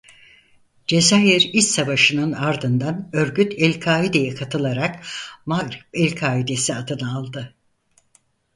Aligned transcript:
Cezayir 0.87 1.41
İç 1.53 1.63
Savaşı'nın 1.63 2.31
ardından 2.31 3.09
örgüt 3.13 3.53
El-Kaide'ye 3.57 4.35
katılarak 4.35 5.05
Mağrip 5.45 5.83
el-Kaidesi 5.93 6.75
adını 6.75 7.15
aldı. 7.17 7.55